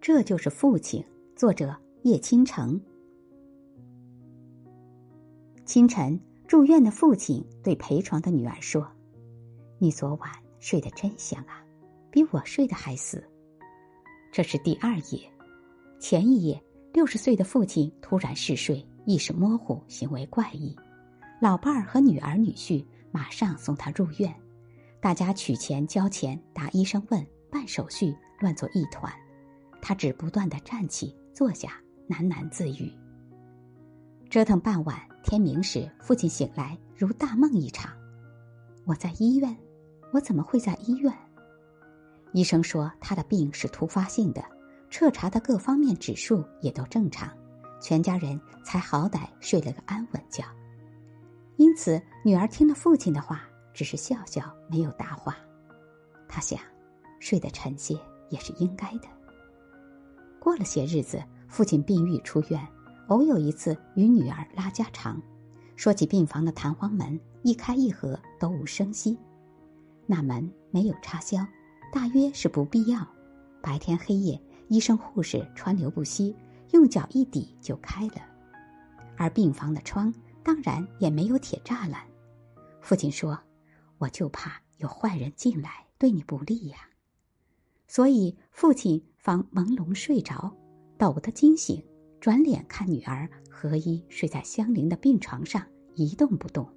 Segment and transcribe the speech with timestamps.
[0.00, 1.04] 这就是父亲。
[1.36, 2.80] 作者叶倾城。
[5.64, 8.86] 清晨，住院的父亲对陪床的女儿说
[9.80, 11.66] ：“你昨晚睡得真香啊，
[12.08, 13.22] 比我睡得还死。”
[14.30, 15.28] 这是第二夜。
[15.98, 16.62] 前一夜，
[16.92, 20.76] 六十岁的父亲突然嗜睡，意识模糊，行为怪异。
[21.40, 24.32] 老伴儿和女儿女婿马上送他入院，
[25.04, 29.12] 大家取钱交钱，答医生问，办手续，乱作一团。
[29.82, 31.14] 他只不断的站起。
[31.34, 31.72] 坐下，
[32.08, 32.90] 喃喃自语。
[34.30, 37.92] 折腾半晚，天明时，父亲醒来如大梦一场。
[38.86, 39.54] 我在医院，
[40.10, 41.12] 我怎么会在医院？
[42.32, 44.42] 医生说他的病是突发性的，
[44.88, 47.30] 彻查的各方面指数也都正常，
[47.78, 50.42] 全家人才好歹睡了个安稳觉。
[51.56, 55.36] 因此，女儿听了父亲的话，只是笑笑，没有答话。
[56.26, 56.58] 他想，
[57.20, 57.98] 睡得沉些
[58.30, 59.08] 也是应该的。
[60.40, 62.66] 过了些日子，父亲病愈出院，
[63.08, 65.20] 偶有一次与女儿拉家常，
[65.76, 69.18] 说起病房的弹簧门一开一合都无声息，
[70.06, 71.44] 那门没有插销，
[71.92, 73.06] 大约是不必要。
[73.62, 76.36] 白天黑夜，医生护士川流不息，
[76.72, 78.16] 用脚一抵就开了。
[79.16, 82.02] 而病房的窗当然也没有铁栅栏。
[82.82, 83.38] 父亲说
[83.98, 86.88] ：“我就怕有坏人进来，对你不利呀。”
[87.86, 90.54] 所以父亲方朦胧睡着，
[90.98, 91.82] 抖得惊醒，
[92.20, 96.68] 转脸看女儿何一睡在相邻的病床上一动不动，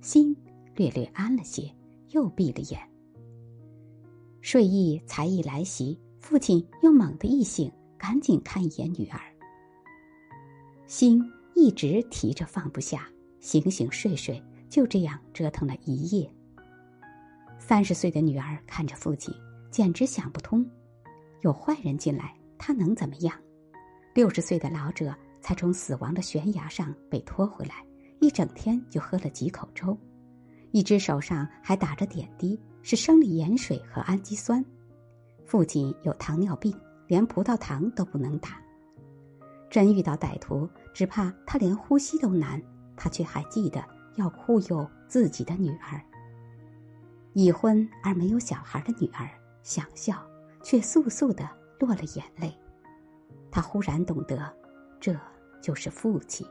[0.00, 0.34] 心
[0.76, 1.74] 略略安了些，
[2.10, 2.80] 又闭了眼。
[4.40, 9.20] 睡意才一来袭，父亲又猛地一醒，赶紧看一眼女儿。
[10.86, 11.22] 心
[11.54, 13.08] 一直提着放不下，
[13.40, 16.32] 醒醒睡睡，就这样折腾了一夜。
[17.64, 19.32] 三十岁的女儿看着父亲。
[19.70, 20.68] 简直想不通，
[21.42, 23.32] 有坏人进来，他能怎么样？
[24.12, 27.76] 六十岁的老者才从死亡的悬崖上被拖回来，
[28.20, 29.96] 一整天就喝了几口粥，
[30.72, 34.62] 一只手上还打着点滴，是生理盐水和氨基酸。
[35.46, 36.76] 父亲有糖尿病，
[37.06, 38.60] 连葡萄糖都不能打。
[39.70, 42.60] 真遇到歹徒，只怕他连呼吸都难。
[42.94, 43.82] 他却还记得
[44.16, 46.04] 要护佑自己的女儿，
[47.34, 49.28] 已婚而没有小孩的女儿。
[49.62, 50.16] 想笑，
[50.62, 51.48] 却簌簌的
[51.78, 52.52] 落了眼泪。
[53.50, 54.52] 她忽然懂得，
[54.98, 55.16] 这
[55.60, 56.46] 就是父亲。